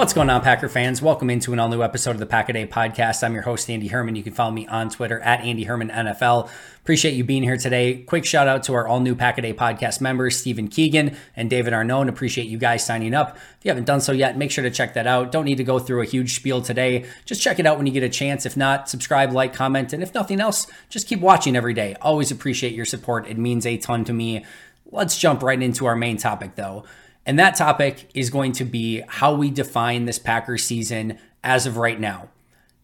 [0.00, 1.02] What's going on, Packer fans?
[1.02, 3.22] Welcome into an all new episode of the Pack a Day podcast.
[3.22, 4.16] I'm your host, Andy Herman.
[4.16, 6.48] You can follow me on Twitter at Andy Herman NFL.
[6.80, 7.98] Appreciate you being here today.
[7.98, 11.50] Quick shout out to our all new Pack a Day podcast members, Stephen Keegan and
[11.50, 12.08] David Arnone.
[12.08, 13.36] Appreciate you guys signing up.
[13.36, 15.32] If you haven't done so yet, make sure to check that out.
[15.32, 17.04] Don't need to go through a huge spiel today.
[17.26, 18.46] Just check it out when you get a chance.
[18.46, 21.94] If not, subscribe, like, comment, and if nothing else, just keep watching every day.
[22.00, 23.28] Always appreciate your support.
[23.28, 24.46] It means a ton to me.
[24.90, 26.86] Let's jump right into our main topic, though.
[27.26, 31.76] And that topic is going to be how we define this Packers season as of
[31.76, 32.28] right now.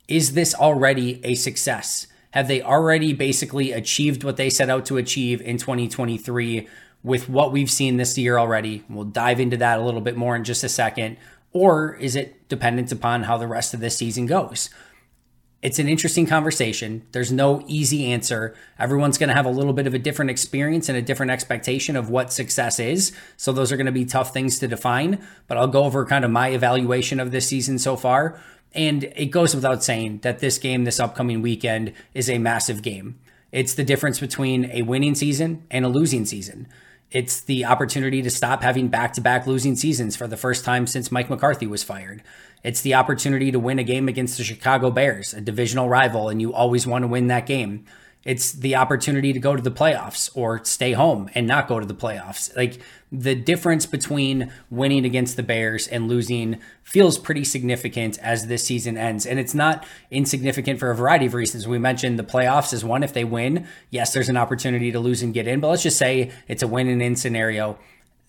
[0.08, 2.06] Is this already a success?
[2.30, 6.68] Have they already basically achieved what they set out to achieve in 2023
[7.02, 8.84] with what we've seen this year already?
[8.90, 11.16] We'll dive into that a little bit more in just a second.
[11.52, 14.68] Or is it dependent upon how the rest of this season goes?
[15.62, 17.06] It's an interesting conversation.
[17.12, 18.54] There's no easy answer.
[18.78, 21.96] Everyone's going to have a little bit of a different experience and a different expectation
[21.96, 23.12] of what success is.
[23.36, 25.26] So, those are going to be tough things to define.
[25.46, 28.38] But I'll go over kind of my evaluation of this season so far.
[28.74, 33.18] And it goes without saying that this game, this upcoming weekend, is a massive game.
[33.50, 36.68] It's the difference between a winning season and a losing season.
[37.10, 40.86] It's the opportunity to stop having back to back losing seasons for the first time
[40.86, 42.22] since Mike McCarthy was fired.
[42.66, 46.40] It's the opportunity to win a game against the Chicago Bears, a divisional rival, and
[46.40, 47.84] you always want to win that game.
[48.24, 51.86] It's the opportunity to go to the playoffs or stay home and not go to
[51.86, 52.54] the playoffs.
[52.56, 52.80] Like
[53.12, 58.98] the difference between winning against the Bears and losing feels pretty significant as this season
[58.98, 59.26] ends.
[59.26, 61.68] And it's not insignificant for a variety of reasons.
[61.68, 63.04] We mentioned the playoffs is one.
[63.04, 65.98] If they win, yes, there's an opportunity to lose and get in, but let's just
[65.98, 67.78] say it's a win and in scenario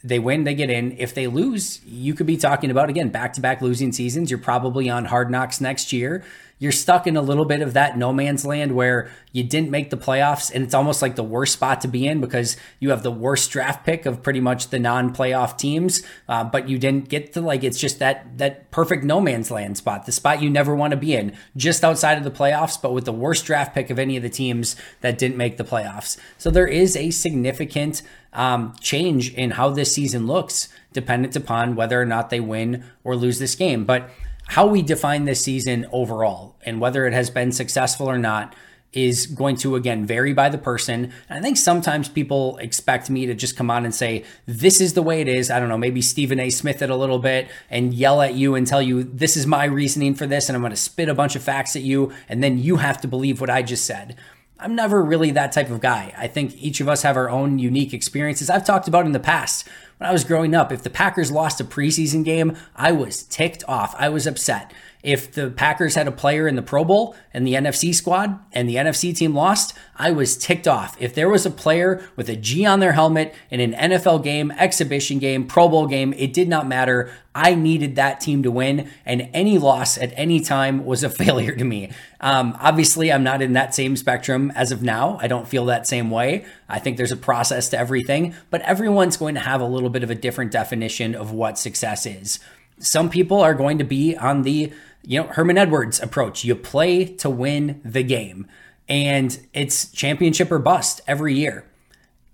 [0.04, 0.96] they win, they get in.
[0.98, 4.30] If they lose, you could be talking about again back to back losing seasons.
[4.30, 6.24] You're probably on hard knocks next year.
[6.60, 9.92] You're stuck in a little bit of that no man's land where you didn't make
[9.92, 13.04] the playoffs, and it's almost like the worst spot to be in because you have
[13.04, 17.34] the worst draft pick of pretty much the non-playoff teams, uh, but you didn't get
[17.34, 20.76] to like it's just that that perfect no man's land spot, the spot you never
[20.76, 23.90] want to be in, just outside of the playoffs, but with the worst draft pick
[23.92, 26.18] of any of the teams that didn't make the playoffs.
[26.38, 28.02] So there is a significant
[28.34, 33.16] um, change in how this season looks, dependent upon whether or not they win or
[33.16, 33.86] lose this game.
[33.86, 34.10] But
[34.48, 38.56] how we define this season overall and whether it has been successful or not
[38.94, 41.12] is going to again vary by the person.
[41.30, 45.02] I think sometimes people expect me to just come on and say, this is the
[45.02, 45.52] way it is.
[45.52, 46.50] I don't know, maybe Stephen A.
[46.50, 49.66] Smith it a little bit and yell at you and tell you, this is my
[49.66, 50.48] reasoning for this.
[50.48, 52.14] And I'm going to spit a bunch of facts at you.
[52.30, 54.16] And then you have to believe what I just said.
[54.60, 56.14] I'm never really that type of guy.
[56.18, 58.50] I think each of us have our own unique experiences.
[58.50, 61.60] I've talked about in the past when I was growing up, if the Packers lost
[61.60, 63.96] a preseason game, I was ticked off.
[63.98, 64.72] I was upset.
[65.04, 68.68] If the Packers had a player in the Pro Bowl and the NFC squad and
[68.68, 70.98] the NFC team lost, I was ticked off.
[71.00, 74.52] If there was a player with a G on their helmet in an NFL game,
[74.52, 77.12] exhibition game, Pro Bowl game, it did not matter.
[77.34, 81.56] I needed that team to win, and any loss at any time was a failure
[81.56, 81.92] to me.
[82.20, 85.20] Um, obviously, I'm not in that same spectrum as of now.
[85.22, 86.46] I don't feel that same way.
[86.68, 90.04] I think there's a process to everything, but everyone's going to have a little bit
[90.04, 92.40] of a different definition of what success is.
[92.80, 94.72] Some people are going to be on the
[95.08, 96.44] you know, Herman Edwards approach.
[96.44, 98.46] You play to win the game.
[98.90, 101.66] And it's championship or bust every year.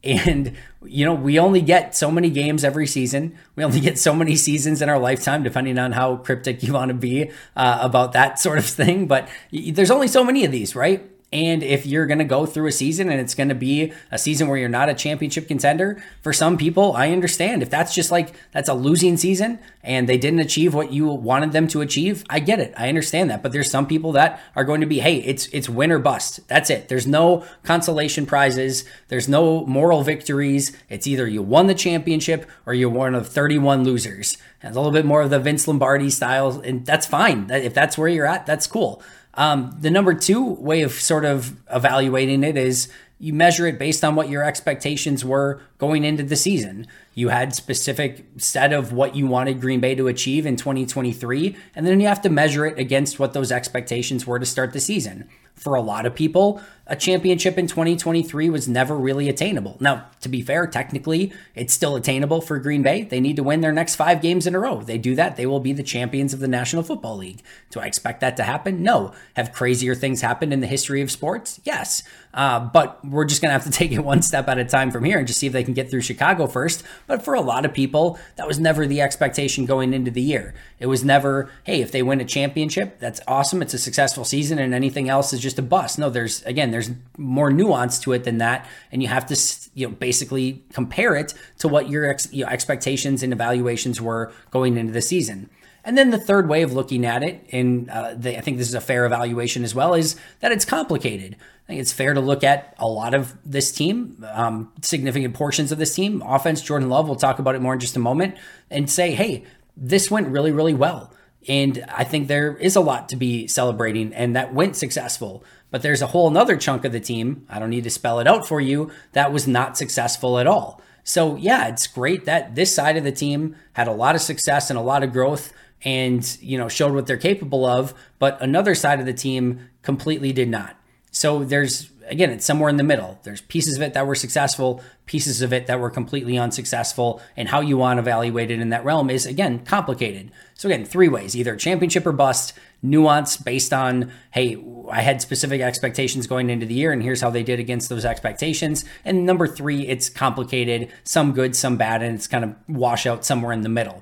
[0.04, 3.38] And, you know, we only get so many games every season.
[3.56, 6.90] We only get so many seasons in our lifetime, depending on how cryptic you want
[6.90, 9.08] to be uh, about that sort of thing.
[9.08, 11.10] But there's only so many of these, right?
[11.34, 14.20] And if you're going to go through a season and it's going to be a
[14.20, 17.64] season where you're not a championship contender, for some people, I understand.
[17.64, 21.52] If that's just like that's a losing season and they didn't achieve what you wanted
[21.52, 22.72] them to achieve, I get it.
[22.78, 23.42] I understand that.
[23.42, 26.48] But there's some people that are going to be, hey, it's it's win or bust.
[26.48, 26.88] That's it.
[26.88, 28.86] There's no consolation prizes.
[29.08, 30.72] There's no moral victories.
[30.88, 34.38] It's either you won the championship or you're one of 31 losers.
[34.62, 37.50] It's a little bit more of the Vince Lombardi style, and that's fine.
[37.50, 39.02] If that's where you're at, that's cool.
[39.36, 42.90] Um, the number two way of sort of evaluating it is
[43.20, 46.88] you measure it based on what your expectations were going into the season.
[47.14, 51.86] You had specific set of what you wanted Green Bay to achieve in 2023, and
[51.86, 55.30] then you have to measure it against what those expectations were to start the season
[55.56, 59.78] for a lot of people, a championship in 2023 was never really attainable.
[59.80, 63.04] Now, to be fair, technically, it's still attainable for Green Bay.
[63.04, 64.82] They need to win their next five games in a row.
[64.82, 67.42] They do that, they will be the champions of the National Football League.
[67.70, 68.84] Do I expect that to happen?
[68.84, 69.14] No.
[69.36, 71.62] Have crazier things happened in the history of sports?
[71.64, 72.04] Yes.
[72.34, 74.92] Uh, but we're just going to have to take it one step at a time
[74.92, 76.84] from here and just see if they can get through Chicago first.
[77.08, 80.54] But for a lot of people, that was never the expectation going into the year.
[80.80, 83.62] It was never, hey, if they win a championship, that's awesome.
[83.62, 86.00] It's a successful season and anything else is just a bust.
[86.00, 88.68] No, there's, again, there's more nuance to it than that.
[88.92, 93.34] And you have to, you know, basically compare it to what your ex, expectations and
[93.34, 95.50] evaluations were going into the season.
[95.86, 98.74] And then the third way of looking at it, and uh, I think this is
[98.74, 101.36] a fair evaluation as well, is that it's complicated.
[101.36, 105.72] I think it's fair to look at a lot of this team, um, significant portions
[105.72, 106.62] of this team, offense.
[106.62, 108.38] Jordan Love, we'll talk about it more in just a moment,
[108.70, 109.44] and say, hey,
[109.76, 111.12] this went really, really well.
[111.48, 115.44] And I think there is a lot to be celebrating, and that went successful.
[115.70, 118.28] But there's a whole another chunk of the team, I don't need to spell it
[118.28, 120.82] out for you, that was not successful at all.
[121.04, 124.70] So, yeah, it's great that this side of the team had a lot of success
[124.70, 125.52] and a lot of growth
[125.84, 130.32] and you know showed what they're capable of but another side of the team completely
[130.32, 130.76] did not.
[131.12, 133.20] So there's again it's somewhere in the middle.
[133.24, 137.50] There's pieces of it that were successful pieces of it that were completely unsuccessful and
[137.50, 140.32] how you want to evaluate it in that realm is again complicated.
[140.56, 145.62] So again three ways either championship or bust nuance based on hey i had specific
[145.62, 148.86] expectations going into the year and here's how they did against those expectations.
[149.06, 153.24] And number three it's complicated some good some bad and it's kind of wash out
[153.24, 154.02] somewhere in the middle.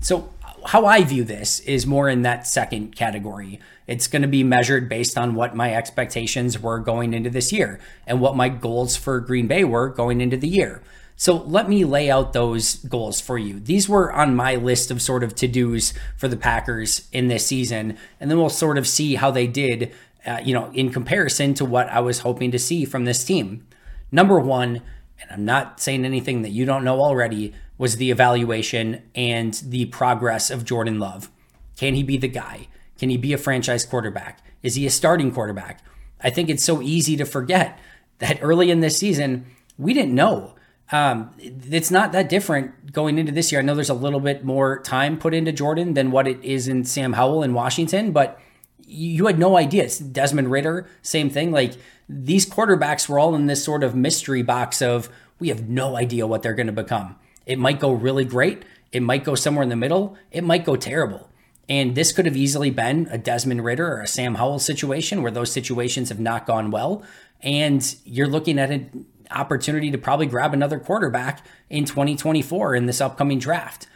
[0.00, 0.32] So
[0.66, 3.60] how I view this is more in that second category.
[3.86, 7.78] It's going to be measured based on what my expectations were going into this year
[8.06, 10.82] and what my goals for Green Bay were going into the year.
[11.16, 13.58] So let me lay out those goals for you.
[13.58, 17.46] These were on my list of sort of to dos for the Packers in this
[17.46, 19.94] season, and then we'll sort of see how they did,
[20.26, 23.66] uh, you know, in comparison to what I was hoping to see from this team.
[24.12, 24.82] Number one,
[25.22, 29.86] and I'm not saying anything that you don't know already, was the evaluation and the
[29.86, 31.30] progress of Jordan Love.
[31.76, 32.68] Can he be the guy?
[32.98, 34.40] Can he be a franchise quarterback?
[34.62, 35.82] Is he a starting quarterback?
[36.20, 37.78] I think it's so easy to forget
[38.18, 39.46] that early in this season,
[39.76, 40.54] we didn't know.
[40.92, 43.60] Um, it's not that different going into this year.
[43.60, 46.68] I know there's a little bit more time put into Jordan than what it is
[46.68, 48.40] in Sam Howell in Washington, but
[48.86, 49.84] you had no idea.
[49.84, 51.50] It's Desmond Ridder, same thing.
[51.50, 51.74] Like
[52.08, 56.26] these quarterbacks were all in this sort of mystery box of we have no idea
[56.26, 57.16] what they're going to become.
[57.46, 58.64] It might go really great.
[58.92, 60.16] It might go somewhere in the middle.
[60.30, 61.30] It might go terrible.
[61.68, 65.32] And this could have easily been a Desmond Ridder or a Sam Howell situation where
[65.32, 67.02] those situations have not gone well.
[67.40, 73.00] And you're looking at an opportunity to probably grab another quarterback in 2024 in this
[73.00, 73.88] upcoming draft.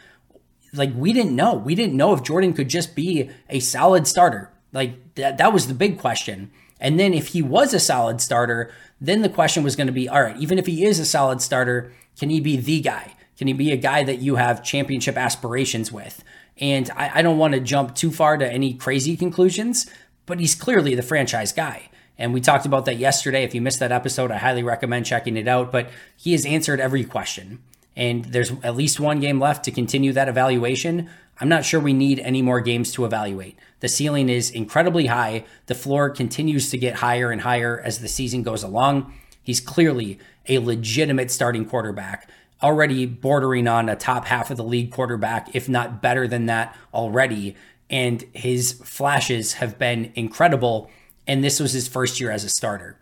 [0.73, 1.55] Like, we didn't know.
[1.55, 4.51] We didn't know if Jordan could just be a solid starter.
[4.73, 6.51] Like, that, that was the big question.
[6.79, 10.09] And then if he was a solid starter, then the question was going to be
[10.09, 13.13] all right, even if he is a solid starter, can he be the guy?
[13.41, 16.23] Can he be a guy that you have championship aspirations with?
[16.59, 19.89] And I, I don't want to jump too far to any crazy conclusions,
[20.27, 21.89] but he's clearly the franchise guy.
[22.19, 23.43] And we talked about that yesterday.
[23.43, 25.71] If you missed that episode, I highly recommend checking it out.
[25.71, 27.63] But he has answered every question.
[27.95, 31.09] And there's at least one game left to continue that evaluation.
[31.39, 33.57] I'm not sure we need any more games to evaluate.
[33.79, 35.45] The ceiling is incredibly high.
[35.65, 39.11] The floor continues to get higher and higher as the season goes along.
[39.41, 42.29] He's clearly a legitimate starting quarterback
[42.61, 46.75] already bordering on a top half of the league quarterback, if not better than that
[46.93, 47.55] already.
[47.89, 50.89] And his flashes have been incredible.
[51.27, 52.97] And this was his first year as a starter.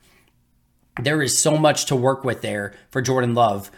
[1.01, 3.71] There is so much to work with there for Jordan Love.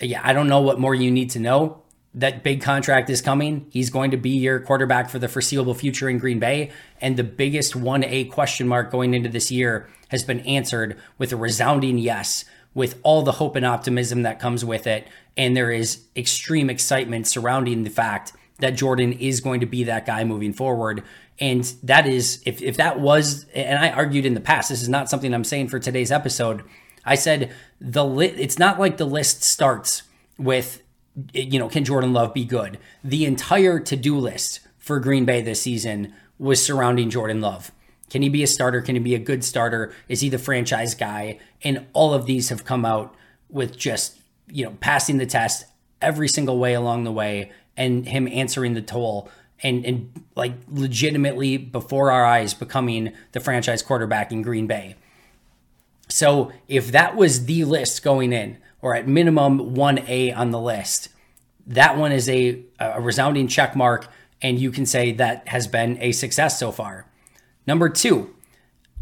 [0.00, 1.82] Yeah, I don't know what more you need to know.
[2.14, 3.66] That big contract is coming.
[3.70, 6.72] He's going to be your quarterback for the foreseeable future in Green Bay.
[7.00, 11.36] And the biggest 1A question mark going into this year has been answered with a
[11.36, 15.06] resounding yes with all the hope and optimism that comes with it.
[15.36, 20.06] And there is extreme excitement surrounding the fact that Jordan is going to be that
[20.06, 21.02] guy moving forward.
[21.38, 24.88] And that is, if, if that was, and I argued in the past, this is
[24.88, 26.62] not something I'm saying for today's episode.
[27.04, 27.50] I said
[27.80, 30.02] the li- it's not like the list starts
[30.36, 30.82] with,
[31.32, 32.78] you know, can Jordan Love be good?
[33.02, 37.72] The entire to do list for Green Bay this season was surrounding Jordan Love.
[38.10, 38.80] Can he be a starter?
[38.82, 39.94] Can he be a good starter?
[40.08, 41.38] Is he the franchise guy?
[41.62, 43.14] And all of these have come out
[43.48, 44.18] with just,
[44.50, 45.64] you know, passing the test
[46.02, 49.30] every single way along the way and him answering the toll
[49.62, 54.96] and, and like legitimately before our eyes becoming the franchise quarterback in Green Bay.
[56.08, 61.10] So if that was the list going in, or at minimum 1A on the list,
[61.66, 64.08] that one is a, a resounding check mark,
[64.42, 67.06] and you can say that has been a success so far.
[67.70, 68.34] Number two,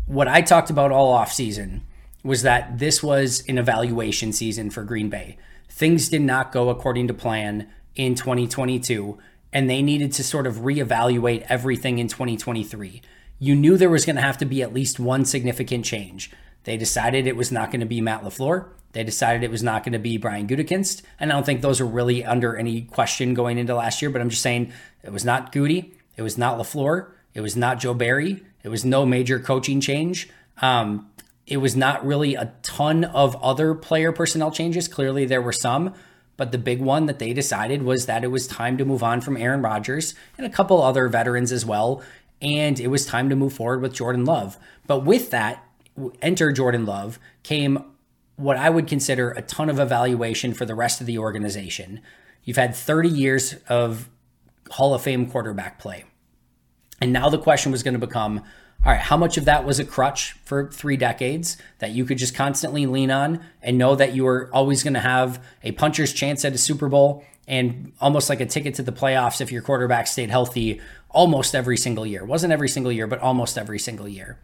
[0.04, 1.80] what I talked about all offseason
[2.22, 5.38] was that this was an evaluation season for Green Bay.
[5.70, 9.16] Things did not go according to plan in 2022,
[9.54, 13.00] and they needed to sort of reevaluate everything in 2023.
[13.38, 16.30] You knew there was going to have to be at least one significant change.
[16.64, 18.68] They decided it was not going to be Matt LaFleur.
[18.92, 21.00] They decided it was not going to be Brian Gutekunst.
[21.18, 24.20] And I don't think those are really under any question going into last year, but
[24.20, 25.92] I'm just saying it was not Gutey.
[26.18, 27.12] It was not LaFleur.
[27.32, 28.42] It was not Joe Barry.
[28.62, 30.28] It was no major coaching change.
[30.60, 31.10] Um,
[31.46, 34.86] it was not really a ton of other player personnel changes.
[34.86, 35.94] Clearly, there were some,
[36.36, 39.20] but the big one that they decided was that it was time to move on
[39.20, 42.02] from Aaron Rodgers and a couple other veterans as well.
[42.42, 44.58] And it was time to move forward with Jordan Love.
[44.86, 45.64] But with that,
[46.22, 47.82] enter Jordan Love came
[48.36, 52.00] what I would consider a ton of evaluation for the rest of the organization.
[52.44, 54.08] You've had 30 years of
[54.70, 56.04] Hall of Fame quarterback play.
[57.00, 58.42] And now the question was going to become
[58.84, 62.16] all right, how much of that was a crutch for three decades that you could
[62.16, 66.12] just constantly lean on and know that you were always going to have a puncher's
[66.12, 69.62] chance at a Super Bowl and almost like a ticket to the playoffs if your
[69.62, 72.24] quarterback stayed healthy almost every single year?
[72.24, 74.38] Wasn't every single year, but almost every single year.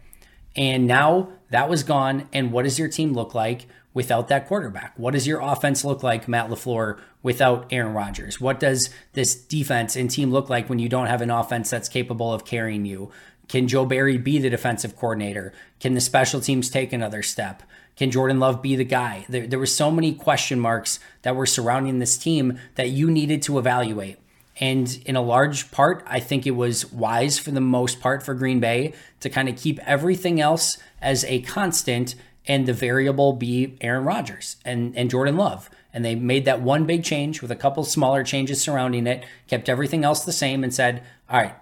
[0.57, 2.29] And now that was gone.
[2.33, 4.93] And what does your team look like without that quarterback?
[4.97, 8.41] What does your offense look like, Matt LaFleur, without Aaron Rodgers?
[8.41, 11.89] What does this defense and team look like when you don't have an offense that's
[11.89, 13.11] capable of carrying you?
[13.49, 15.53] Can Joe Barry be the defensive coordinator?
[15.79, 17.63] Can the special teams take another step?
[17.97, 19.25] Can Jordan Love be the guy?
[19.29, 23.43] There, there were so many question marks that were surrounding this team that you needed
[23.43, 24.19] to evaluate.
[24.61, 28.35] And in a large part, I think it was wise for the most part for
[28.35, 32.15] Green Bay to kind of keep everything else as a constant
[32.47, 35.71] and the variable be Aaron Rodgers and, and Jordan Love.
[35.93, 39.69] And they made that one big change with a couple smaller changes surrounding it, kept
[39.69, 41.55] everything else the same, and said, all right,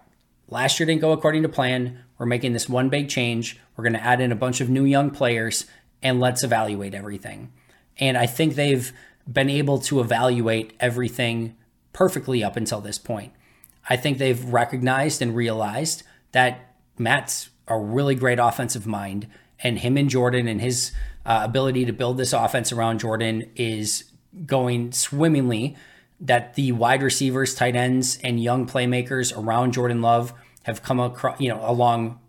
[0.49, 2.01] last year didn't go according to plan.
[2.19, 3.59] We're making this one big change.
[3.77, 5.67] We're going to add in a bunch of new young players
[6.03, 7.53] and let's evaluate everything.
[7.99, 8.93] And I think they've
[9.31, 11.57] been able to evaluate everything
[11.93, 13.33] perfectly up until this point.
[13.89, 19.27] I think they've recognized and realized that Matt's a really great offensive mind,
[19.63, 20.93] and him and Jordan and his
[21.25, 24.05] uh, ability to build this offense around Jordan is
[24.47, 25.77] going swimmingly.
[26.21, 31.41] That the wide receivers, tight ends, and young playmakers around Jordan Love have come across,
[31.41, 32.21] you know, along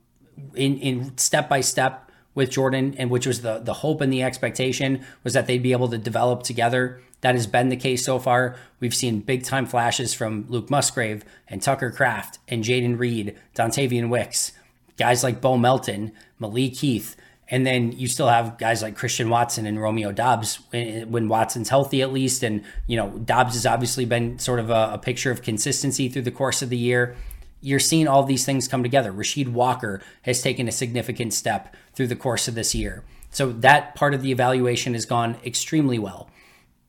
[0.55, 4.23] in in step by step with Jordan, and which was the the hope and the
[4.23, 8.19] expectation was that they'd be able to develop together that has been the case so
[8.19, 8.57] far.
[8.81, 14.09] We've seen big time flashes from Luke Musgrave and Tucker Kraft and Jayden Reed, Dontayvion
[14.09, 14.51] Wicks,
[14.97, 17.15] guys like Bo Melton, Malik Heath.
[17.49, 21.69] And then you still have guys like Christian Watson and Romeo Doubs when, when Watson's
[21.69, 22.41] healthy, at least.
[22.41, 26.21] And, you know, Dobbs has obviously been sort of a, a picture of consistency through
[26.23, 27.15] the course of the year
[27.63, 29.11] you're seeing all these things come together.
[29.11, 33.05] Rasheed Walker has taken a significant step through the course of this year.
[33.31, 36.29] So that part of the evaluation has gone extremely well.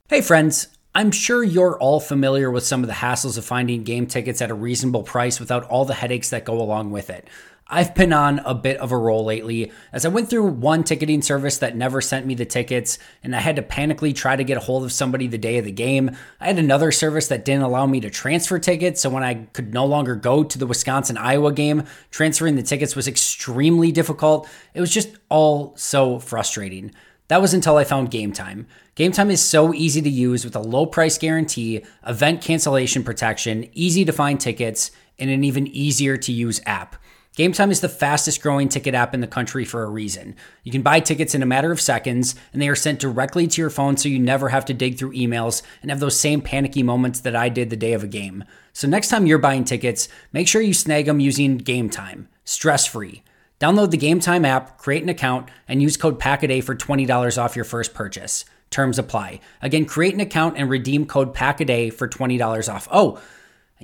[0.09, 0.69] Hey, friends.
[0.97, 4.51] I'm sure you're all familiar with some of the hassles of finding game tickets at
[4.51, 7.27] a reasonable price without all the headaches that go along with it.
[7.67, 11.23] I've been on a bit of a roll lately as I went through one ticketing
[11.23, 14.59] service that never sent me the tickets and I had to panically try to get
[14.59, 16.15] a hold of somebody the day of the game.
[16.41, 19.73] I had another service that didn't allow me to transfer tickets, so when I could
[19.73, 24.47] no longer go to the Wisconsin Iowa game, transferring the tickets was extremely difficult.
[24.75, 26.93] It was just all so frustrating.
[27.29, 28.67] That was until I found Game Time.
[28.95, 33.71] Game Time is so easy to use with a low price guarantee, event cancellation protection,
[33.73, 36.97] easy to find tickets, and an even easier to use app.
[37.37, 40.37] Game Time is the fastest growing ticket app in the country for a reason.
[40.63, 43.61] You can buy tickets in a matter of seconds, and they are sent directly to
[43.61, 46.85] your phone so you never have to dig through emails and have those same panicky
[46.85, 48.45] moments that I did the day of a game.
[48.73, 52.87] So, next time you're buying tickets, make sure you snag them using Game Time, stress
[52.87, 53.25] free.
[53.59, 57.57] Download the Game Time app, create an account, and use code PACKADAY for $20 off
[57.57, 58.45] your first purchase.
[58.71, 59.41] Terms apply.
[59.61, 62.87] Again, create an account and redeem code PACKADAY for $20 off.
[62.93, 63.21] Oh,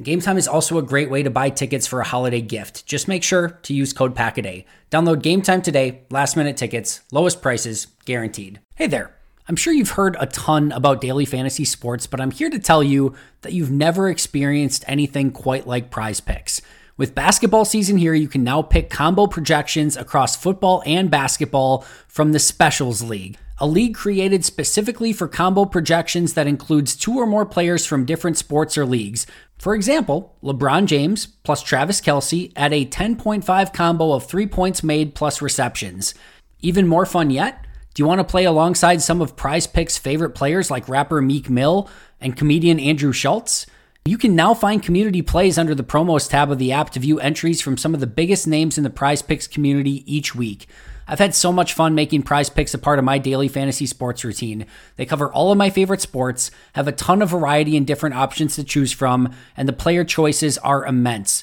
[0.00, 2.86] and Game Time is also a great way to buy tickets for a holiday gift.
[2.86, 4.64] Just make sure to use code PACKADAY.
[4.90, 8.60] Download Game Time today, last minute tickets, lowest prices, guaranteed.
[8.76, 9.14] Hey there.
[9.46, 12.82] I'm sure you've heard a ton about daily fantasy sports, but I'm here to tell
[12.82, 16.62] you that you've never experienced anything quite like prize picks.
[16.96, 22.32] With basketball season here, you can now pick combo projections across football and basketball from
[22.32, 27.44] the Specials League, a league created specifically for combo projections that includes two or more
[27.44, 29.26] players from different sports or leagues.
[29.60, 35.14] For example, LeBron James plus Travis Kelce at a 10.5 combo of three points made
[35.14, 36.14] plus receptions.
[36.60, 37.66] Even more fun yet?
[37.92, 41.50] Do you want to play alongside some of Prize Picks' favorite players like rapper Meek
[41.50, 41.90] Mill
[42.22, 43.66] and comedian Andrew Schulz?
[44.06, 47.20] You can now find community plays under the promos tab of the app to view
[47.20, 50.68] entries from some of the biggest names in the prize picks community each week.
[51.10, 54.24] I've had so much fun making prize picks a part of my daily fantasy sports
[54.24, 54.64] routine.
[54.94, 58.54] They cover all of my favorite sports, have a ton of variety and different options
[58.54, 61.42] to choose from, and the player choices are immense.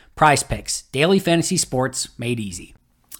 [0.15, 2.75] Prize picks, daily fantasy sports made easy.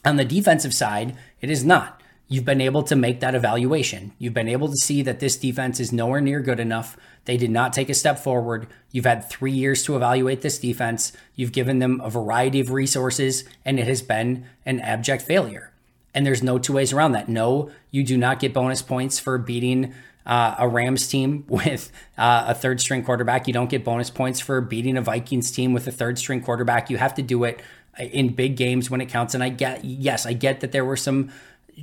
[0.05, 2.01] On the defensive side, it is not.
[2.27, 4.13] You've been able to make that evaluation.
[4.17, 7.51] You've been able to see that this defense is nowhere near good enough they did
[7.51, 8.67] not take a step forward.
[8.91, 11.13] You've had three years to evaluate this defense.
[11.35, 15.71] You've given them a variety of resources, and it has been an abject failure.
[16.13, 17.29] And there's no two ways around that.
[17.29, 19.93] No, you do not get bonus points for beating
[20.25, 23.47] uh, a Rams team with uh, a third string quarterback.
[23.47, 26.89] You don't get bonus points for beating a Vikings team with a third string quarterback.
[26.89, 27.61] You have to do it
[27.97, 29.33] in big games when it counts.
[29.33, 31.31] And I get, yes, I get that there were some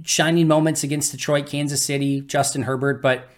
[0.05, 3.29] shining moments against Detroit, Kansas City, Justin Herbert, but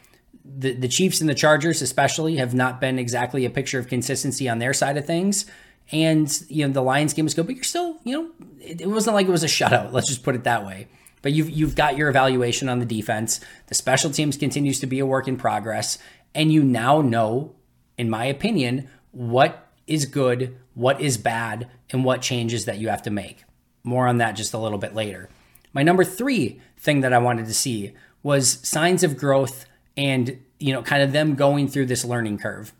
[0.45, 4.49] the, the Chiefs and the Chargers, especially, have not been exactly a picture of consistency
[4.49, 5.47] on their side of things.
[5.93, 8.31] And, you know, the Lions game was good, but you're still, you know,
[8.61, 9.93] it, it wasn't like it was a shutout.
[9.93, 10.87] Let's just put it that way.
[11.23, 13.41] But you've, you've got your evaluation on the defense.
[13.67, 15.99] The special teams continues to be a work in progress.
[16.35, 17.55] And you now know,
[17.99, 23.03] in my opinion, what is good, what is bad, and what changes that you have
[23.03, 23.45] to make.
[23.83, 25.29] More on that just a little bit later.
[25.73, 30.73] My number three thing that I wanted to see was signs of growth and you
[30.73, 32.73] know kind of them going through this learning curve.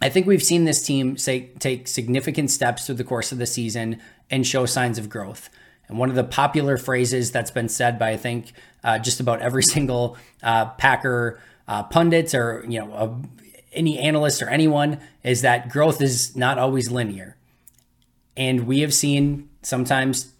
[0.00, 3.46] I think we've seen this team say take significant steps through the course of the
[3.46, 5.48] season and show signs of growth.
[5.88, 9.40] And one of the popular phrases that's been said by I think uh, just about
[9.40, 13.22] every single uh, Packer uh, pundit or you know
[13.72, 17.36] any analyst or anyone is that growth is not always linear.
[18.36, 20.32] And we have seen sometimes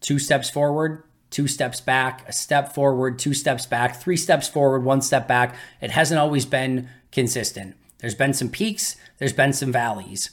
[0.00, 4.84] two steps forward, two steps back, a step forward, two steps back, three steps forward,
[4.84, 5.54] one step back.
[5.80, 7.76] It hasn't always been consistent.
[7.98, 10.30] There's been some peaks, there's been some valleys.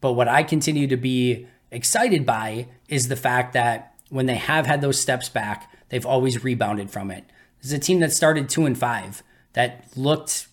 [0.00, 4.64] But what I continue to be excited by is the fact that when they have
[4.64, 7.24] had those steps back, they've always rebounded from it.
[7.60, 9.24] This is a team that started two and five
[9.54, 10.46] that looked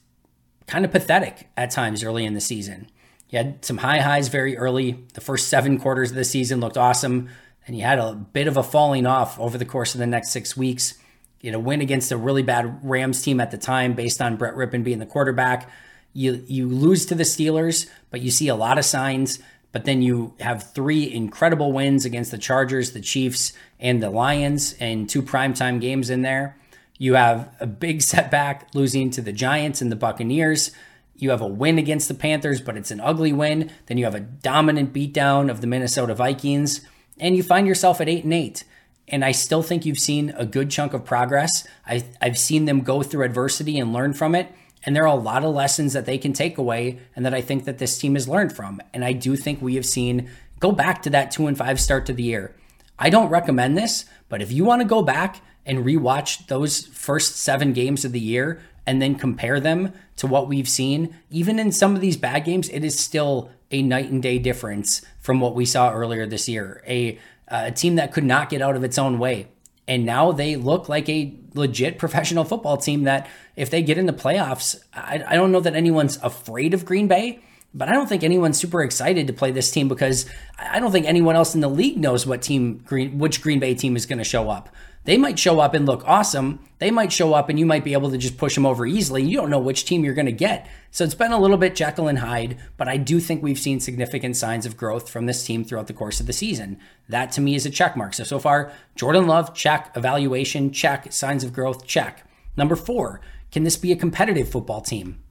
[0.66, 2.90] kind of pathetic at times early in the season.
[3.30, 5.04] You had some high highs very early.
[5.14, 7.30] The first seven quarters of the season looked awesome
[7.68, 10.32] and you had a bit of a falling off over the course of the next
[10.32, 10.96] six weeks.
[11.40, 14.56] You know, win against a really bad Rams team at the time based on Brett
[14.56, 15.70] Rypien being the quarterback.
[16.14, 19.38] You you lose to the Steelers, but you see a lot of signs.
[19.72, 24.76] But then you have three incredible wins against the Chargers, the Chiefs, and the Lions,
[24.80, 26.58] and two primetime games in there.
[26.98, 30.72] You have a big setback losing to the Giants and the Buccaneers.
[31.16, 33.72] You have a win against the Panthers, but it's an ugly win.
[33.86, 36.82] Then you have a dominant beatdown of the Minnesota Vikings
[37.22, 38.66] and you find yourself at eight and eight.
[39.08, 41.68] And I still think you've seen a good chunk of progress.
[41.86, 44.52] I, I've seen them go through adversity and learn from it.
[44.84, 47.42] And there are a lot of lessons that they can take away and that I
[47.42, 48.82] think that this team has learned from.
[48.94, 52.06] And I do think we have seen go back to that two and five start
[52.08, 52.56] to the year.
[52.98, 57.36] I don't recommend this, but if you want to go back and rewatch those first
[57.36, 61.72] seven games of the year and then compare them to what we've seen, even in
[61.72, 65.56] some of these bad games, it is still a night and day difference from what
[65.56, 66.84] we saw earlier this year.
[66.88, 67.18] A,
[67.48, 69.48] a team that could not get out of its own way.
[69.88, 74.06] And now they look like a legit professional football team that if they get in
[74.06, 77.40] the playoffs, I, I don't know that anyone's afraid of Green Bay,
[77.74, 80.26] but I don't think anyone's super excited to play this team because
[80.60, 83.76] I don't think anyone else in the league knows what team Green which Green Bay
[83.76, 84.70] team is going to show up.
[85.04, 86.60] They might show up and look awesome.
[86.78, 89.24] They might show up and you might be able to just push them over easily.
[89.24, 90.70] You don't know which team you're going to get.
[90.92, 93.80] So it's been a little bit Jekyll and Hyde, but I do think we've seen
[93.80, 96.80] significant signs of growth from this team throughout the course of the season.
[97.10, 98.14] That to me is a check mark.
[98.14, 99.92] So so far, Jordan Love, check.
[99.96, 101.12] Evaluation, check.
[101.12, 102.28] Signs of growth, check.
[102.56, 105.22] Number four, can this be a competitive football team?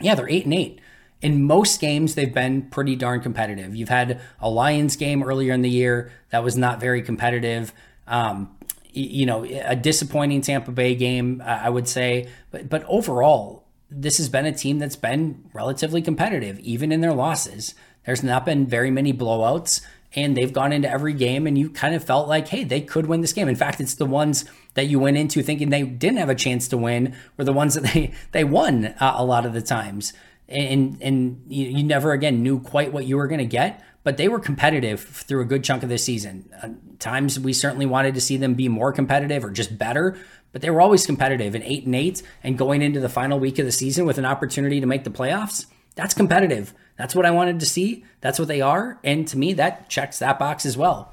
[0.00, 0.80] Yeah, they're eight and eight.
[1.20, 3.74] In most games, they've been pretty darn competitive.
[3.74, 7.72] You've had a Lions game earlier in the year that was not very competitive.
[8.06, 8.56] Um,
[8.92, 12.28] you know, a disappointing Tampa Bay game, I would say.
[12.50, 17.14] But but overall, this has been a team that's been relatively competitive, even in their
[17.14, 17.74] losses.
[18.06, 19.82] There's not been very many blowouts,
[20.14, 23.06] and they've gone into every game, and you kind of felt like, hey, they could
[23.06, 23.48] win this game.
[23.48, 26.68] In fact, it's the ones that you went into thinking they didn't have a chance
[26.68, 30.12] to win were the ones that they they won uh, a lot of the times,
[30.48, 34.16] and and you, you never again knew quite what you were going to get but
[34.16, 36.48] they were competitive through a good chunk of the season.
[36.62, 40.16] Uh, times we certainly wanted to see them be more competitive or just better,
[40.50, 41.54] but they were always competitive.
[41.54, 44.24] And eight and eight, and going into the final week of the season with an
[44.24, 46.72] opportunity to make the playoffs, that's competitive.
[46.96, 48.02] That's what I wanted to see.
[48.22, 51.12] That's what they are, and to me, that checks that box as well.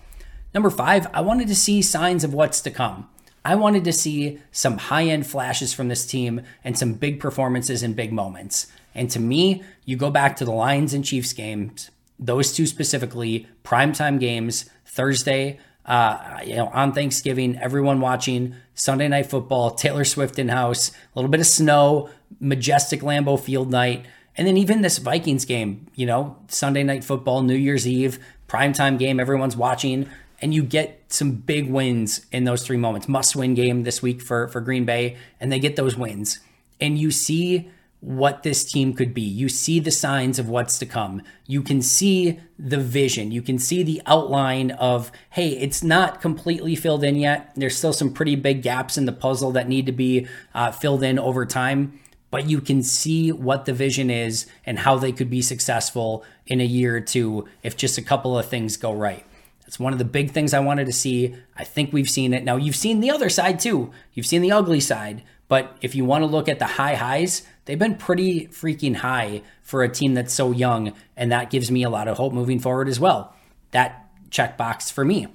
[0.53, 3.10] Number five, I wanted to see signs of what's to come.
[3.43, 7.84] I wanted to see some high end flashes from this team and some big performances
[7.84, 8.67] and big moments.
[8.93, 13.47] And to me, you go back to the Lions and Chiefs games, those two specifically,
[13.63, 20.39] primetime games, Thursday, uh, you know, on Thanksgiving, everyone watching Sunday night football, Taylor Swift
[20.39, 24.06] in house, a little bit of snow, majestic Lambeau Field night.
[24.38, 28.97] And then even this Vikings game, you know, Sunday night football, New Year's Eve, primetime
[28.97, 30.10] game, everyone's watching,
[30.41, 33.08] and you get some big wins in those three moments.
[33.08, 36.39] Must win game this week for, for Green Bay, and they get those wins.
[36.82, 37.69] And you see
[38.05, 39.23] what this team could be.
[39.23, 41.23] You see the signs of what's to come.
[41.47, 43.31] You can see the vision.
[43.31, 47.51] You can see the outline of, hey, it's not completely filled in yet.
[47.55, 51.01] There's still some pretty big gaps in the puzzle that need to be uh, filled
[51.03, 51.99] in over time
[52.31, 56.59] but you can see what the vision is and how they could be successful in
[56.59, 59.25] a year or two if just a couple of things go right.
[59.61, 61.33] That's one of the big things I wanted to see.
[61.55, 62.43] I think we've seen it.
[62.43, 63.91] Now, you've seen the other side too.
[64.11, 65.23] You've seen the ugly side.
[65.47, 69.41] But if you want to look at the high highs, they've been pretty freaking high
[69.62, 70.93] for a team that's so young.
[71.17, 73.36] And that gives me a lot of hope moving forward as well.
[73.71, 75.28] That checkbox for me.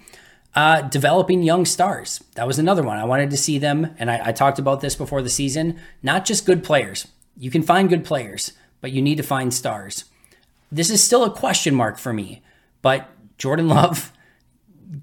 [0.54, 2.22] Uh, developing young stars.
[2.34, 2.98] That was another one.
[2.98, 5.78] I wanted to see them, and I, I talked about this before the season.
[6.02, 7.06] Not just good players.
[7.38, 10.06] You can find good players, but you need to find stars.
[10.72, 12.42] This is still a question mark for me,
[12.82, 14.12] but Jordan Love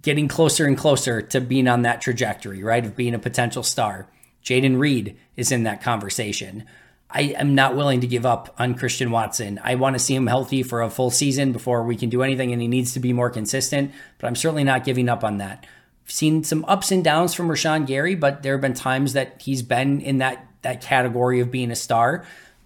[0.02, 2.86] getting closer and closer to being on that trajectory, right?
[2.86, 4.08] Of being a potential star.
[4.44, 6.66] Jayden Reed is in that conversation.
[7.10, 9.60] I am not willing to give up on Christian Watson.
[9.64, 12.52] I want to see him healthy for a full season before we can do anything,
[12.52, 15.66] and he needs to be more consistent, but I'm certainly not giving up on that.
[16.06, 19.42] I've seen some ups and downs from Rashan Gary, but there have been times that
[19.42, 22.26] he's been in that, that category of being a star.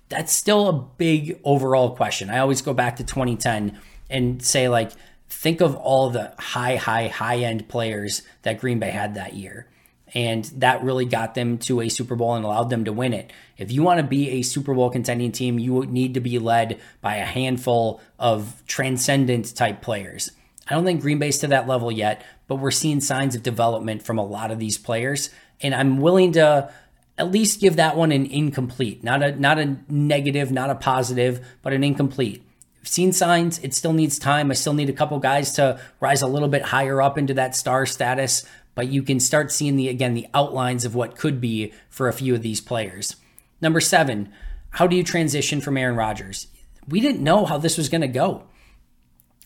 [0.10, 2.30] That's still a big overall question.
[2.30, 4.92] I always go back to 2010 and say, like,
[5.30, 9.68] think of all the high, high, high end players that Green Bay had that year.
[10.14, 13.32] And that really got them to a Super Bowl and allowed them to win it.
[13.58, 16.80] If you want to be a Super Bowl contending team, you need to be led
[17.00, 20.32] by a handful of transcendent type players.
[20.68, 24.04] I don't think Green Bay's to that level yet, but we're seeing signs of development
[24.04, 25.30] from a lot of these players.
[25.62, 26.72] And I'm willing to
[27.18, 31.46] at least give that one an incomplete, not a not a negative, not a positive,
[31.62, 32.44] but an incomplete.
[32.82, 33.60] I've seen signs.
[33.60, 34.50] It still needs time.
[34.50, 37.56] I still need a couple guys to rise a little bit higher up into that
[37.56, 38.44] star status
[38.76, 42.14] but you can start seeing the again the outlines of what could be for a
[42.14, 43.16] few of these players.
[43.62, 44.32] Number 7,
[44.72, 46.48] how do you transition from Aaron Rodgers?
[46.88, 48.44] We didn't know how this was going to go.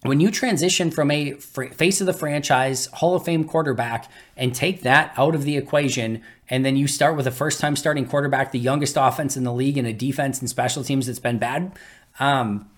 [0.03, 4.83] When you transition from a face of the franchise, Hall of Fame quarterback, and take
[4.83, 8.51] that out of the equation, and then you start with a first time starting quarterback,
[8.51, 11.71] the youngest offense in the league, and a defense and special teams that's been bad,
[12.19, 12.69] um,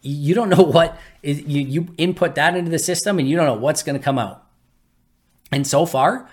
[0.00, 3.46] you don't know what is, you, you input that into the system and you don't
[3.46, 4.46] know what's going to come out.
[5.52, 6.28] And so far,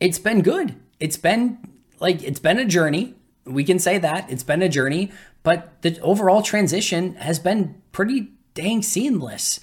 [0.00, 0.74] it's been good.
[1.00, 1.58] It's been
[2.00, 3.14] like it's been a journey.
[3.44, 4.30] We can say that.
[4.30, 5.10] It's been a journey,
[5.42, 9.60] but the overall transition has been pretty dang seamless.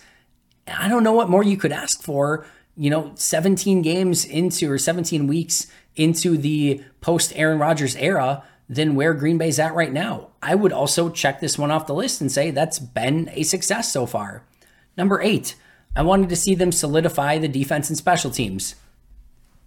[0.67, 4.77] I don't know what more you could ask for, you know, 17 games into or
[4.77, 10.29] 17 weeks into the post Aaron Rodgers era than where Green Bay's at right now.
[10.41, 13.93] I would also check this one off the list and say that's been a success
[13.93, 14.43] so far.
[14.97, 15.55] Number eight,
[15.95, 18.75] I wanted to see them solidify the defense and special teams.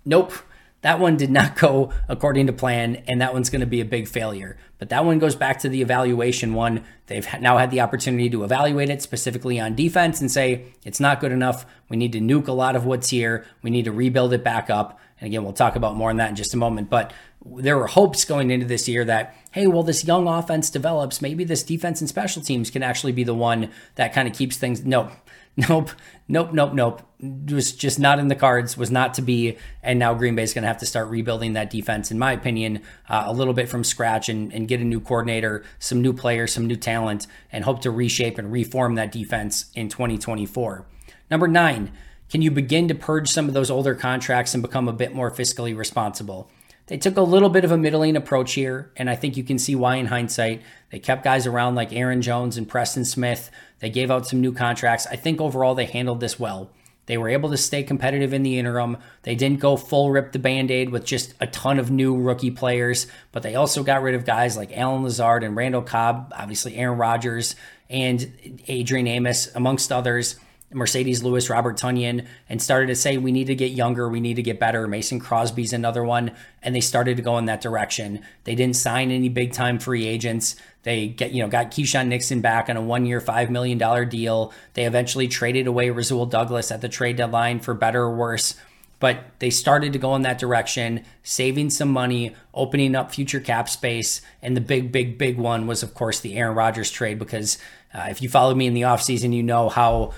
[0.09, 0.33] Nope.
[0.81, 3.85] That one did not go according to plan, and that one's going to be a
[3.85, 4.57] big failure.
[4.79, 6.85] But that one goes back to the evaluation one.
[7.09, 11.21] They've now had the opportunity to evaluate it specifically on defense and say, it's not
[11.21, 11.67] good enough.
[11.91, 13.45] We need to nuke a lot of what's here.
[13.61, 14.99] We need to rebuild it back up.
[15.21, 16.89] And again, we'll talk about more on that in just a moment.
[16.89, 17.13] But
[17.45, 21.21] there were hopes going into this year that, hey, well, this young offense develops.
[21.21, 24.57] Maybe this defense and special teams can actually be the one that kind of keeps
[24.57, 24.85] things.
[24.85, 25.11] No,
[25.59, 25.91] Nope,
[26.29, 27.03] nope, nope, nope.
[27.19, 29.59] It was just not in the cards, was not to be.
[29.83, 32.81] And now Green Bay's going to have to start rebuilding that defense, in my opinion,
[33.09, 36.53] uh, a little bit from scratch and, and get a new coordinator, some new players,
[36.53, 40.87] some new talent, and hope to reshape and reform that defense in 2024.
[41.29, 41.91] Number nine,
[42.31, 45.29] can you begin to purge some of those older contracts and become a bit more
[45.29, 46.49] fiscally responsible?
[46.89, 49.59] They took a little bit of a middling approach here, and I think you can
[49.59, 50.63] see why in hindsight.
[50.91, 53.51] They kept guys around like Aaron Jones and Preston Smith.
[53.81, 55.07] They gave out some new contracts.
[55.07, 56.71] I think overall they handled this well.
[57.05, 58.99] They were able to stay competitive in the interim.
[59.23, 62.51] They didn't go full rip the band aid with just a ton of new rookie
[62.51, 66.77] players, but they also got rid of guys like Allen Lazard and Randall Cobb, obviously
[66.77, 67.55] Aaron Rodgers
[67.89, 70.37] and Adrian Amos, amongst others.
[70.73, 74.35] Marcedes Lewis, Robert Tonyan, and started to say, we need to get younger, we need
[74.35, 74.87] to get better.
[74.87, 76.33] Mason Crosby's another one.
[76.63, 78.23] And they started to go in that direction.
[78.45, 80.57] They didn't sign any big time free agents.
[80.83, 84.53] They get, you know, got Keisean Nixon back on a one year, $5 million deal.
[84.75, 88.55] They eventually traded away Rasul Douglas at the trade deadline for better or worse.
[89.01, 93.69] But they started to go in that direction, saving some money, opening up future cap
[93.69, 94.21] space.
[94.43, 97.19] And the big, big, big one was, of course, the Aaron Rodgers trade.
[97.19, 97.59] Because
[97.95, 100.13] uh, if you follow me in the offseason, you know how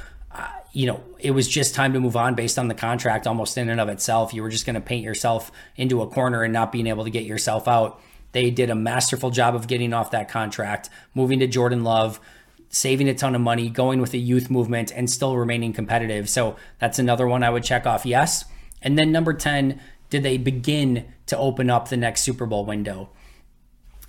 [0.73, 3.69] you know, it was just time to move on based on the contract almost in
[3.69, 4.33] and of itself.
[4.33, 7.11] You were just going to paint yourself into a corner and not being able to
[7.11, 8.01] get yourself out.
[8.33, 12.21] They did a masterful job of getting off that contract, moving to Jordan Love,
[12.69, 16.31] saving a ton of money, going with the youth movement, and still remaining competitive.
[16.31, 18.45] So that's another one I would check off yes.
[18.81, 23.11] And then number 10, did they begin to open up the next Super Bowl window?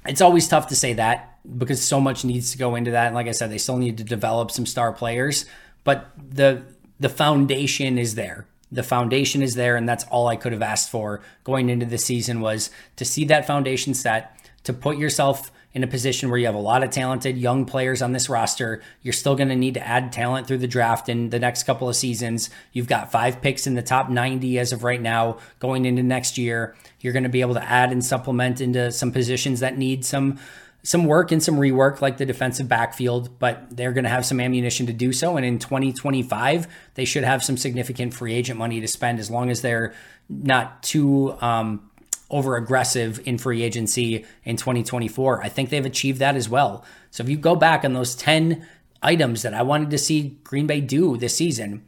[0.05, 3.07] It's always tough to say that because so much needs to go into that.
[3.07, 5.45] And like I said, they still need to develop some star players
[5.83, 6.63] but the
[6.99, 8.45] the foundation is there.
[8.71, 11.97] The foundation is there, and that's all I could have asked for going into the
[11.97, 16.45] season was to see that foundation set, to put yourself in a position where you
[16.45, 18.81] have a lot of talented young players on this roster.
[19.01, 21.87] You're still going to need to add talent through the draft in the next couple
[21.87, 22.49] of seasons.
[22.73, 26.37] You've got five picks in the top 90 as of right now going into next
[26.37, 26.75] year.
[26.99, 30.39] You're going to be able to add and supplement into some positions that need some
[30.83, 34.39] some work and some rework like the defensive backfield, but they're going to have some
[34.39, 35.37] ammunition to do so.
[35.37, 39.49] And in 2025, they should have some significant free agent money to spend as long
[39.49, 39.93] as they're
[40.27, 41.89] not too um,
[42.31, 45.43] over aggressive in free agency in 2024.
[45.43, 46.83] I think they've achieved that as well.
[47.11, 48.65] So if you go back on those 10
[49.03, 51.83] items that I wanted to see Green Bay do this season,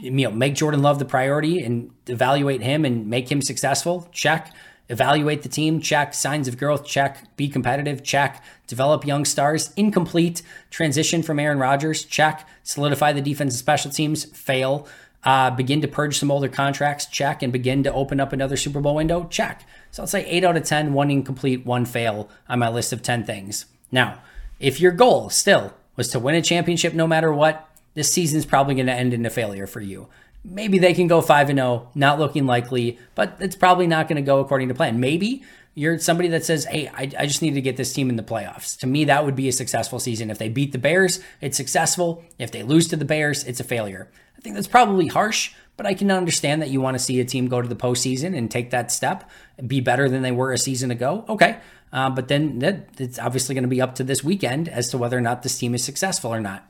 [0.00, 4.52] you know, make Jordan Love the priority and evaluate him and make him successful, check
[4.88, 6.12] Evaluate the team, check.
[6.12, 7.34] Signs of growth, check.
[7.36, 8.42] Be competitive, check.
[8.66, 10.42] Develop young stars, incomplete.
[10.70, 12.46] Transition from Aaron Rodgers, check.
[12.62, 14.86] Solidify the defense and special teams, fail.
[15.22, 17.42] Uh, begin to purge some older contracts, check.
[17.42, 19.66] And begin to open up another Super Bowl window, check.
[19.90, 23.02] So I'll say 8 out of 10, one incomplete, one fail on my list of
[23.02, 23.64] 10 things.
[23.90, 24.20] Now,
[24.60, 28.74] if your goal still was to win a championship no matter what, this season's probably
[28.74, 30.08] going to end in a failure for you
[30.44, 34.16] maybe they can go 5 and 0, not looking likely, but it's probably not going
[34.16, 35.00] to go according to plan.
[35.00, 35.42] Maybe
[35.74, 38.22] you're somebody that says, "Hey, I, I, just need to get this team in the
[38.22, 40.30] playoffs." To me, that would be a successful season.
[40.30, 42.22] If they beat the Bears, it's successful.
[42.38, 44.08] If they lose to the Bears, it's a failure.
[44.36, 47.24] I think that's probably harsh, but I can understand that you want to see a
[47.24, 49.28] team go to the postseason and take that step,
[49.66, 51.24] be better than they were a season ago.
[51.28, 51.58] Okay,
[51.92, 54.98] uh, but then that, it's obviously going to be up to this weekend as to
[54.98, 56.68] whether or not this team is successful or not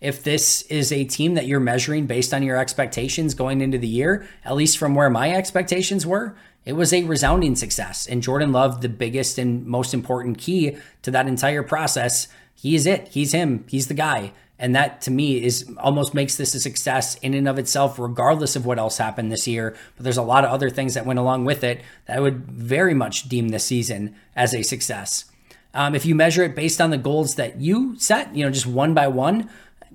[0.00, 3.86] if this is a team that you're measuring based on your expectations going into the
[3.86, 8.06] year, at least from where my expectations were, it was a resounding success.
[8.06, 12.86] And Jordan Love, the biggest and most important key to that entire process, he is
[12.86, 13.08] it.
[13.08, 13.64] He's him.
[13.68, 14.32] He's the guy.
[14.58, 18.56] And that to me is almost makes this a success in and of itself, regardless
[18.56, 19.76] of what else happened this year.
[19.96, 22.46] But there's a lot of other things that went along with it that I would
[22.46, 25.26] very much deem this season as a success.
[25.74, 28.66] Um, if you measure it based on the goals that you set, you know, just
[28.66, 29.50] one by one,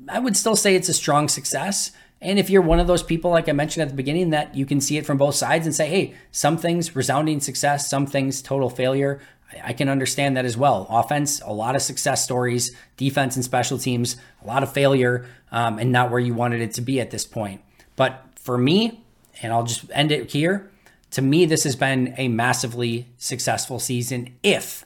[0.07, 1.91] I would still say it's a strong success.
[2.21, 4.65] And if you're one of those people, like I mentioned at the beginning, that you
[4.65, 8.41] can see it from both sides and say, hey, some things resounding success, some things
[8.41, 9.21] total failure,
[9.63, 10.87] I can understand that as well.
[10.89, 15.79] Offense, a lot of success stories, defense and special teams, a lot of failure, um,
[15.79, 17.61] and not where you wanted it to be at this point.
[17.95, 19.03] But for me,
[19.41, 20.71] and I'll just end it here,
[21.11, 24.85] to me, this has been a massively successful season if,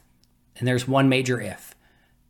[0.58, 1.75] and there's one major if,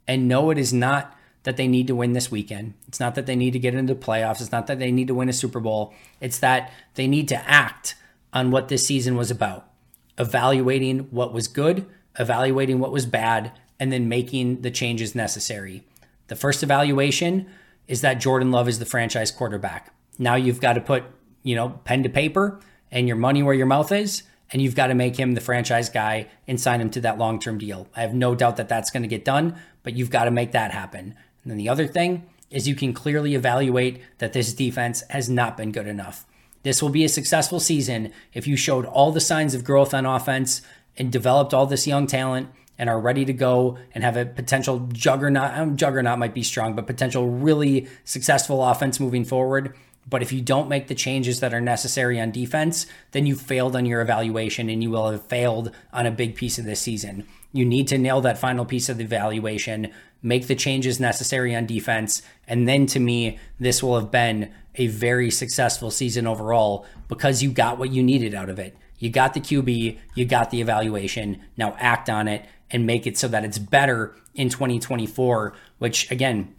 [0.08, 1.15] and no, it is not
[1.46, 2.74] that they need to win this weekend.
[2.88, 4.42] It's not that they need to get into the playoffs.
[4.42, 5.94] It's not that they need to win a Super Bowl.
[6.20, 7.96] It's that they need to act
[8.34, 9.70] on what this season was about
[10.18, 11.86] evaluating what was good,
[12.18, 15.84] evaluating what was bad, and then making the changes necessary.
[16.28, 17.48] The first evaluation
[17.88, 19.94] is that Jordan Love is the franchise quarterback.
[20.18, 21.04] Now you've got to put,
[21.44, 24.88] you know, pen to paper and your money where your mouth is, and you've got
[24.88, 27.90] to make him the franchise guy and sign him to that long term deal.
[27.96, 30.54] I have no doubt that that's going to get done, but you've got to make
[30.54, 31.16] that happen.
[31.46, 35.56] And then the other thing is you can clearly evaluate that this defense has not
[35.56, 36.26] been good enough.
[36.64, 40.08] This will be a successful season if you showed all the signs of growth on
[40.08, 40.64] offense
[40.98, 44.90] and developed all this young talent and are ready to go and have a potential
[44.92, 45.76] juggernaut.
[45.76, 49.76] Juggernaut might be strong, but potential really successful offense moving forward.
[50.08, 53.76] But if you don't make the changes that are necessary on defense, then you failed
[53.76, 57.28] on your evaluation and you will have failed on a big piece of this season.
[57.52, 59.92] You need to nail that final piece of the evaluation
[60.26, 62.24] make the changes necessary on defense.
[62.48, 67.52] And then to me, this will have been a very successful season overall because you
[67.52, 68.76] got what you needed out of it.
[68.98, 71.44] You got the QB, you got the evaluation.
[71.58, 76.56] Now act on it and make it so that it's better in 2024, which again,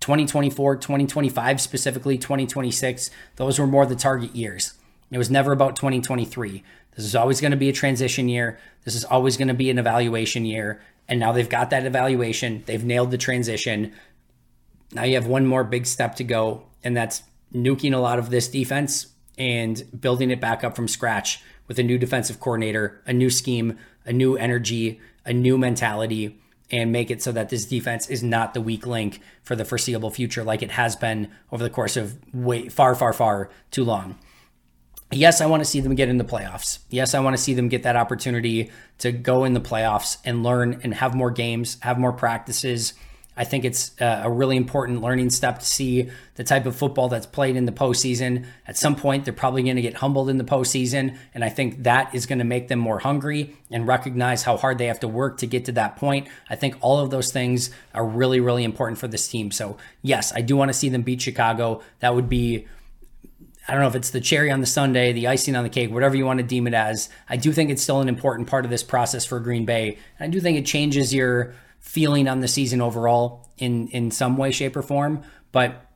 [0.00, 4.74] 2024, 2025, specifically 2026, those were more the target years.
[5.10, 6.62] It was never about 2023.
[6.96, 8.58] This is always going to be a transition year.
[8.84, 10.80] This is always going to be an evaluation year.
[11.08, 13.92] And now they've got that evaluation, they've nailed the transition.
[14.92, 17.22] Now you have one more big step to go, and that's
[17.54, 21.82] nuking a lot of this defense and building it back up from scratch with a
[21.82, 26.38] new defensive coordinator, a new scheme, a new energy, a new mentality,
[26.70, 30.10] and make it so that this defense is not the weak link for the foreseeable
[30.10, 34.18] future like it has been over the course of way far, far, far too long.
[35.12, 36.80] Yes, I want to see them get in the playoffs.
[36.90, 40.42] Yes, I want to see them get that opportunity to go in the playoffs and
[40.42, 42.92] learn and have more games, have more practices,
[43.36, 47.08] I think it's uh, a really important learning step to see the type of football
[47.08, 48.46] that's played in the postseason.
[48.66, 51.18] At some point, they're probably going to get humbled in the postseason.
[51.34, 54.78] And I think that is going to make them more hungry and recognize how hard
[54.78, 56.28] they have to work to get to that point.
[56.48, 59.50] I think all of those things are really, really important for this team.
[59.50, 61.82] So, yes, I do want to see them beat Chicago.
[62.00, 62.66] That would be.
[63.68, 65.90] I don't know if it's the cherry on the sundae, the icing on the cake,
[65.90, 67.08] whatever you want to deem it as.
[67.28, 69.98] I do think it's still an important part of this process for Green Bay.
[70.20, 71.52] And I do think it changes your
[71.86, 75.22] feeling on the season overall in in some way shape or form
[75.52, 75.88] but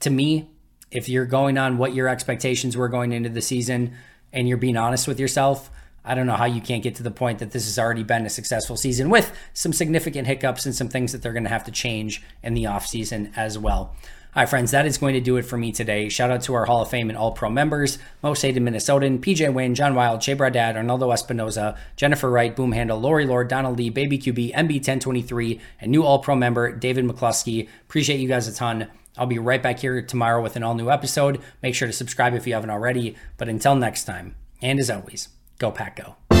[0.00, 0.50] to me
[0.90, 3.94] if you're going on what your expectations were going into the season
[4.32, 5.70] and you're being honest with yourself
[6.04, 8.24] I don't know how you can't get to the point that this has already been
[8.24, 11.64] a successful season with some significant hiccups and some things that they're going to have
[11.64, 13.94] to change in the offseason as well.
[14.38, 16.08] Right, friends, that is going to do it for me today.
[16.08, 19.52] Shout out to our Hall of Fame and All Pro members Most Hated Minnesotan, PJ
[19.52, 23.90] Wynn, John Wild, Shea Bradad, Arnaldo Espinoza, Jennifer Wright, Boom Handle, Lori Lord, Donald Lee,
[23.90, 27.68] Baby QB, MB1023, and new All Pro member David McCluskey.
[27.88, 28.86] Appreciate you guys a ton.
[29.16, 31.40] I'll be right back here tomorrow with an all new episode.
[31.60, 33.16] Make sure to subscribe if you haven't already.
[33.38, 36.37] But until next time, and as always, go Pack Go.